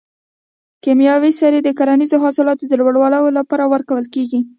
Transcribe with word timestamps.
کیمیاوي 0.83 1.31
سرې 1.39 1.59
د 1.63 1.69
کرنیزو 1.79 2.17
حاصلاتو 2.23 2.63
د 2.67 2.73
لوړولو 2.79 3.19
لپاره 3.37 3.63
ورکول 3.73 4.05
کیږي. 4.13 4.39